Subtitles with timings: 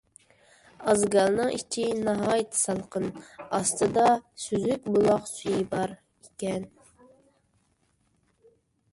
[0.91, 3.03] ئازگالنىڭ ئىچى ناھايىتى سالقىن،
[3.57, 4.05] ئاستىدا
[4.45, 6.65] سۈزۈك بۇلاق سۈيى بار ئىكەن.